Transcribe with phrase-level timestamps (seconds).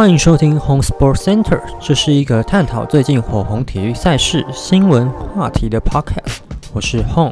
[0.00, 6.38] 欢迎收听 Home Sports Center，这是一个探讨最近火红体育赛事新闻话题的 podcast。
[6.72, 7.30] 我是 Home。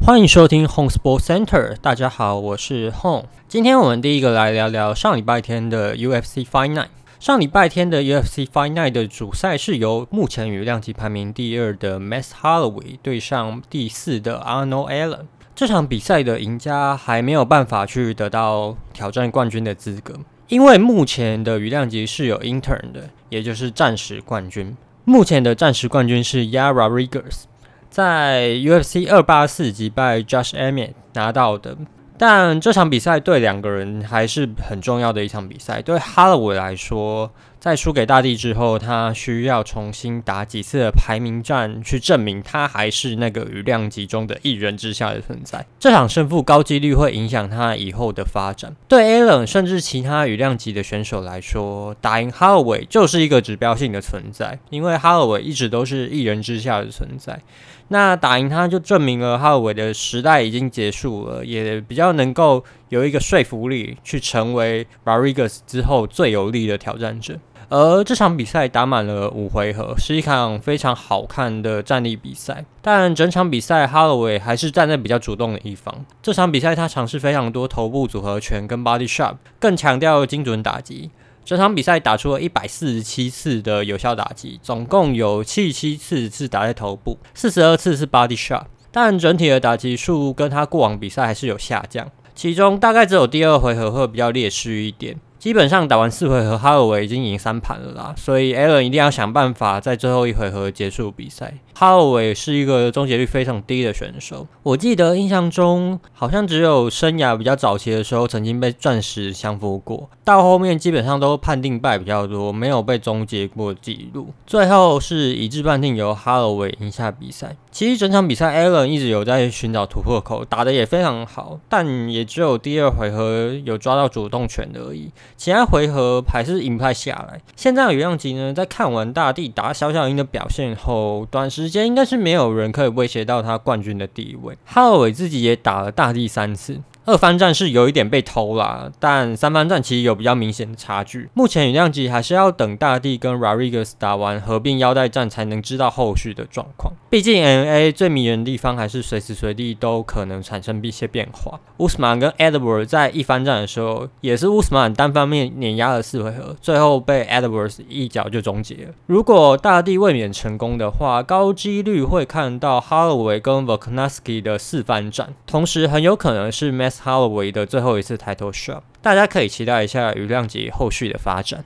[0.00, 3.24] 欢迎收听 Home Sport Center，大家好，我是 Home。
[3.48, 6.86] 今天我们第一个来聊聊上礼拜天的 UFC Fight Night。
[7.24, 15.22] 上礼拜天的 UFC Fight Night 的主赛是由目前与量级排名第二的 Max Holloway 对上第四的 Arnold Allen。
[15.54, 20.12] 这场比赛的赢家还没有办法去得到挑战冠军的资格，
[20.48, 24.76] 因为目前的羽量级是有 Intern 的，也就是暂时冠军。
[25.06, 27.44] 目前的暂时冠军是 Yara Rodriguez。
[27.88, 31.74] 在 UFC 二八四击败 Josh Emmett 拿到的，
[32.16, 35.82] 但这场比赛对两个人还是很重要的一场比赛。
[35.82, 37.30] 对哈勒维来说，
[37.64, 45.64] 在输给大地之后，他需要重新打几次排名战，去证明他还是那个羽量级中的一人之下的存在。
[45.80, 48.76] 这场胜负高几率会影响他以后的发展。
[48.86, 57.40] 对 Allen 甚至其他羽量级的选手来说，打赢 Holloway 就是一个指标性的存在，因为 Holloway 一直都是一人之下的存在。
[57.88, 67.38] 那打赢他就证明了 Holloway 的时代已经结束了，也比较能够有一个说服力去成为 Rodriguez 之后最有力的挑战者。
[67.68, 72.64] 而这场比赛打满了五回合，是一场非常好看的战力比赛。
[72.82, 76.04] 但整场比赛哈罗韦还是站在比较主动的一方。
[76.22, 81.10] 这场比赛他尝试非常多头部组合拳跟 Body Shot，更强调精准打击。
[81.44, 88.64] 这场比赛打出了一百四十七次的有效打击，总共有七十七次是打在头部，四十二次是 Body Shot。
[88.90, 95.18] 但整体的打击数跟他过往比赛还是有下降，其中大概只有第二回合会比较劣势一点。
[95.44, 101.52] 基本上打完四回合，哈尔维已经赢三盘了啦，所以 Allen 一定要想办法在最后一回合结束比赛。
[101.76, 114.28] 哈尔维是一个终结率非常低的选手，我记得印象中好像只有生涯比较早期的时候曾经被钻石降服过，到后面基本上都判定败比较多，没有被终结过记录。
[114.46, 117.56] 最后是一致判定由哈尔维赢下比赛。
[117.72, 125.10] 其实整场比赛，Allen 一直有在寻找突破口，打的也非常好，但也只有第二回合有抓到主动权而已。
[125.36, 127.40] 其他回合还是赢不太下来。
[127.56, 134.58] 现在羽量级呢，在看完大地打小小鹰的表现后，短时时间应该是没有人可以威胁到他冠军的地位。
[134.66, 136.82] 哈尔维自己也打了大第三次。
[137.06, 141.28] 二番战是有一点被偷啦，但三番战其实有比较明显的差距。
[141.34, 146.94] 目前羽量级还是要等大地跟 Rarigas 打完合并腰带战才能知道后续的状况。
[147.10, 151.60] 毕竟 NA 最迷人的地方还是随时随地都可能产生一些变化。
[151.76, 158.94] 乌斯曼跟 Edward 在一番战的时候，也是乌斯曼单方面碾压了四回合，最后被 Edward 一脚就终结了。
[159.06, 168.50] 如果大地卫冕成功的话，高几率会看到 Holloway 跟 v o k n a s k i 的四番战，同时很有可能是 ms Mass Holloway 的最后一次抬头
[168.52, 171.64] shot，大家可以期待一下余亮杰后续的发展。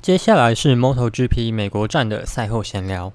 [0.00, 3.12] 接下来是 MotoGP 美国站的赛后闲聊。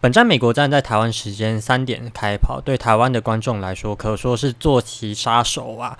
[0.00, 5.98] 本站美国站在台湾时间三点开跑，对台湾的观众来说可说是坐骑杀手啊！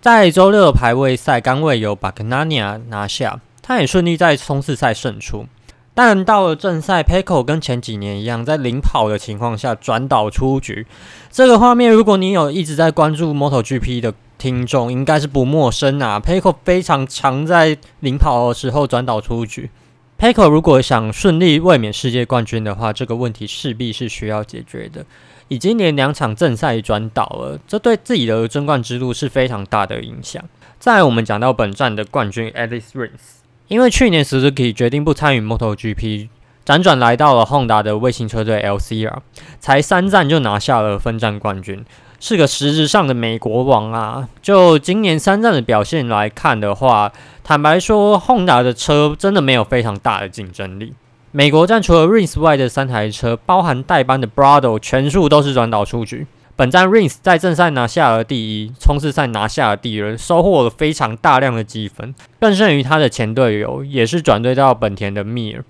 [0.00, 5.46] 在周六的排位赛，刚位由 b a g n a n a 拿下，他也顺利在冲刺赛胜出。
[6.00, 10.86] 但到了正赛 p e c o 跟前几年一样，在领跑的情况下转导出局。
[11.28, 16.20] 这个画面，如果你有一直在关注 MotoGP 的听众，应该是不陌生啊。
[16.20, 19.70] p e c o 非常常在领跑的时候转导出局。
[20.16, 25.04] p e c o 如果想顺利卫冕世界冠军的话，这个问题势必是需要解决的。
[25.48, 30.44] 已经连两场正赛转倒了，这对自己的争冠之路是非常大的影响。
[30.78, 33.37] 在我们讲到本站的冠军 Alice Rins。
[33.68, 36.28] 因为去年 Suzuki 决定不参与 MotoGP，
[36.64, 39.18] 辗转来到了 Honda 的卫星车队 LCR，
[39.60, 41.84] 才三站就拿下了分站冠军，
[42.18, 44.26] 是个实质上的美国王啊！
[44.40, 47.12] 就今年三站的表现来看的话，
[47.44, 50.94] 坦白说，Honda 的车真的没有非常大的竞争力。
[51.30, 56.26] 美国站除了 Rins 外的三台车，包含代班的 Brado，全数都是转导出局。
[56.58, 65.62] 本站 Rings 在正赛拿下了第一，冲刺赛拿下了第二，收获了非常大量的积分，更胜于他的前队友，也是转队到本田的 Mir。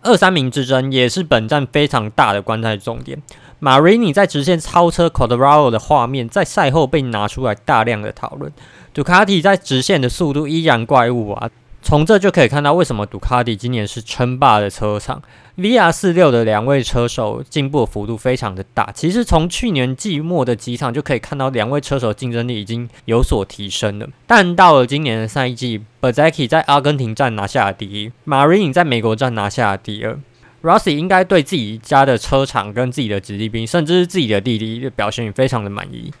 [0.00, 3.20] 二三名之争也是本站非常大的观赛重点。
[3.58, 8.50] 马瑞尼在直线超车 c o d r a o 的画面，在赛后被拿出来大量的讨论。
[8.94, 11.50] 杜卡迪在直线的速度依然怪物啊，
[11.82, 15.22] 从这就可以看到为什么杜卡迪今年是称霸的车厂。
[15.56, 24.08] VR 四六的两位车手进步的幅度非常的大，其实从去年季末的几场就可以看到两位车手竞争力已经有所提升了。
[24.26, 30.18] 但到了今年的赛季 b e z e k i 在阿根廷站拿下了第一，Marin 在美国站拿下了第二。
[30.62, 36.12] Rossi 应该对自己家的车厂跟自己的子弟兵，甚至是自己的弟弟的表现也非常的满意。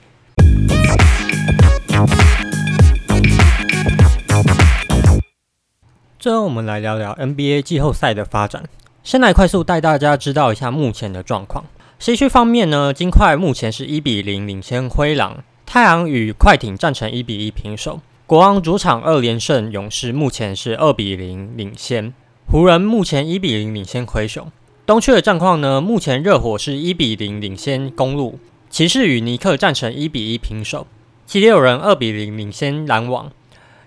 [6.20, 8.64] 最后，我们来聊聊 NBA 季后赛的发展。
[9.02, 11.64] 先来快速带大家知道一下目前的状况。
[11.98, 22.12] 西区方面呢，金块目前是一比零领先灰狼，太阳与快艇战成一比一平手，国王主场二连胜，勇士目前是二比零领先，
[22.46, 24.52] 湖人目前一比零领先灰熊。
[24.84, 28.38] 东区的战况呢，目前热火是一比零领先公路，
[28.68, 30.86] 骑士与尼克战成一比一平手，
[31.24, 33.32] 七六人二比零领先篮网，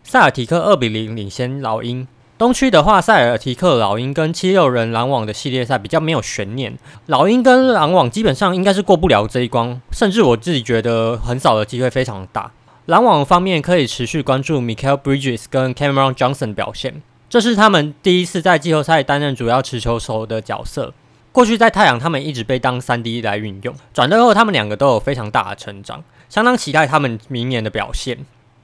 [0.02, 2.08] 塞尔提克二比零领先老鹰。
[2.44, 6.78] 东区的话，塞尔提克、老鹰跟七六人、篮网的系列赛比较没有悬念。
[7.06, 12.52] 老鹰跟篮网基本上应该是过不了这一关，甚至我自己觉得横扫的机会非常大。
[12.88, 20.94] 篮网方面可以持续关注 Michael Bridges 跟 Cameron Johnson 表现，这是他们第一次在季后赛担任主要持球手的角色。
[21.32, 28.18] 过去在太阳，他们一直被当三 D 来运用，转队后他们两个都有非常大的成长，相当期待他们明年的表现。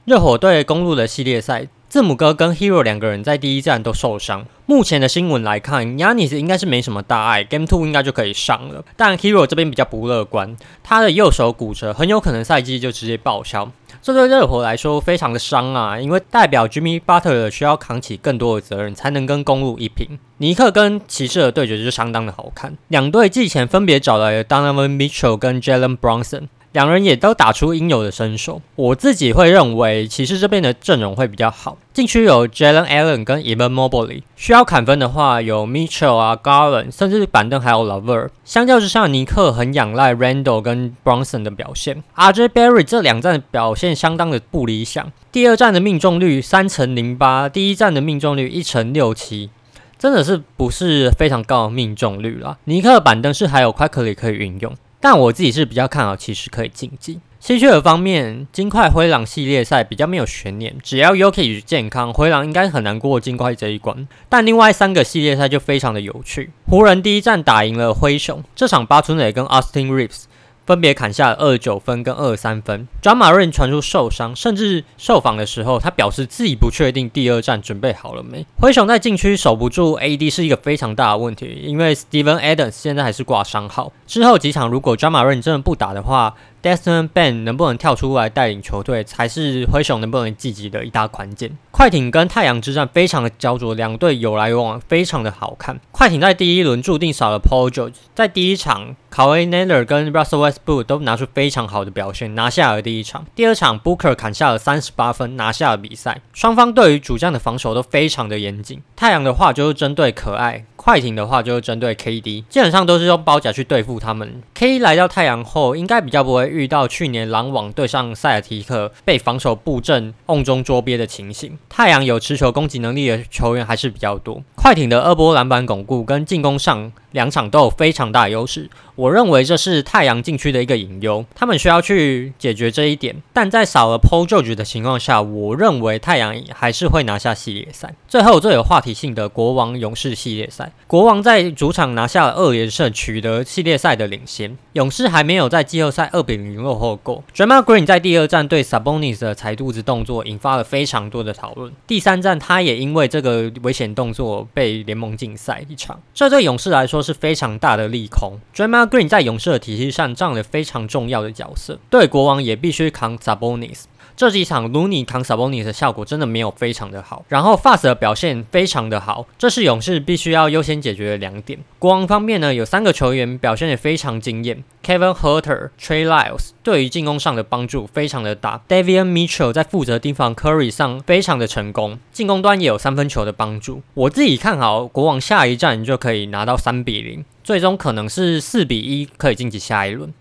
[0.04, 1.68] 热火队公路的系列赛。
[1.90, 4.46] 字母哥跟 Hero 两个人在第一站都受伤。
[4.64, 8.84] 目前的新闻来看，Yanis 应该是没什么大碍，Game Two 应该就可以上了。
[8.96, 13.72] 但 Hero 这边比较不乐观，他的右手骨折，很有可能赛季就直接报销。
[14.00, 20.16] 这对热火来说非常的伤啊，因为代表 Jimmy Butler 需要扛起更多的责任，才能跟公路一平。
[20.36, 26.44] 尼克跟骑士的对决就相当的好看，两队季前分别找来了 Donovan Mitchell 跟 Jalen Brunson。
[26.72, 31.76] 两人也都打出应有的身手，我自己会认为骑士这边的阵容会比较好。
[31.92, 38.28] 禁区有 Jalen Allen 跟 Evan Mobley，需要砍分的话有 Mitchell 啊 Garland，甚至板凳还有 Lover。
[38.44, 42.04] 相较之下，尼克很仰赖 Randall 跟 Bronson 的表现。
[42.14, 49.50] RJ Barry 这两站的表现相当的不理想，第二站的命中率三成零八，第一站的命中率一成六七，
[49.98, 52.58] 真的是不是非常高的命中率了。
[52.66, 54.72] 尼克的板凳是还有 Quickly 可以运用。
[55.00, 57.20] 但我自己是比较看好，骑士可以晋级。
[57.40, 64.06] 稀缺的方面，金块灰狼系列赛比较没有悬念，只要 Yuki 健康，灰狼应该很难过金块这一关。
[64.28, 66.50] 但另外三个系列赛就非常的有趣。
[66.66, 70.24] 湖人第一战打赢了灰熊，这场巴村磊跟 Austin Reeves。
[70.70, 72.86] 分别砍下了二十九分跟二十三分。
[73.02, 78.46] j 马 m 传出受伤，甚至受访的时候，他表示自己不确定第二战准备好了没。
[78.60, 83.92] 灰熊在禁区守不住 AD 是一个非常大的问题，因为 Steven Adams 现在还是挂伤号。
[84.06, 91.56] 之后几场如果 J 马 m 真的不打的话，Desmond Ben 能不能跳出来带领球队，才是灰熊能不能晋级的一大关键。
[91.70, 95.80] 快艇跟太阳之战非常的焦灼，两队有来有往，非常的好看。
[95.92, 103.24] 快艇在第一轮注定少了 Paul George，在第一场 k a w a i Naylor 跟 Russell Westbrook 都拿出非常好的表现，拿下了第一场。
[103.34, 106.20] 第二场 Booker 砍下了三十八分，拿下了比赛。
[106.32, 108.82] 双方对于主将的防守都非常的严谨。
[108.94, 110.66] 太阳的话就是针对可爱。
[110.82, 114.40] 快艇的话就是针对 KD，基本上都是用包夹去对付他们。
[114.56, 121.58] KD 来到太阳后，应该比较不会遇到去年篮网对上塞尔提克被防守布阵瓮中捉鳖的情形。
[121.68, 124.42] 太阳有持球攻击能力的球员还是比较多。
[124.54, 128.70] 快艇的二波篮板巩固跟进攻上两场都有非常大优势。
[128.96, 133.16] 我认为这是太阳禁区的一个隐忧，他们需要去解决这一点。
[133.34, 137.94] 但在少了 Paul George 的情况下，我认为太阳还是会拿下系列赛。
[138.10, 140.72] 最后最有话题性的国王勇士系列赛。
[140.88, 144.58] 国王在主场拿下二连胜，取得系列赛的领先。
[144.74, 147.24] 勇士还没有在季后赛二比零落后过。
[147.34, 151.72] Draymond Green 在第二战对 Sabonis 的踩肚子动作引发了非常多的讨论。
[151.88, 158.38] 第三战他也因为这个危险动作被联盟禁赛一场，这对勇士来说是非常大的利空。
[158.54, 163.84] Draymond Green 在勇士的体系上占了非常重要的角色，对国王也必须扛 Sabonis。
[164.16, 171.58] 这几场 l u n y 扛 Sabonis 的效果真的没有非常的好，然后 Fast 的表现非常的好，这是勇士必须要优先解决的两点。
[171.78, 183.82] 国王方面呢，有三个球员表现也非常惊艳，Kevin Herter、Trey Lyles 对于进攻上的帮助非常的大 d a v i a n Mitchell 在负责盯防 Curry 上非常的成功，进攻端也有三分球的帮助。
[183.94, 190.12] 我自己看好国王下一站就可以拿到三比零，最终可能是四比一可以晋级下一轮。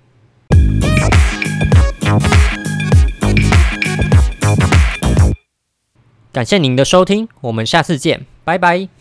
[6.31, 8.89] 感谢您的收听，我们下次见，拜拜。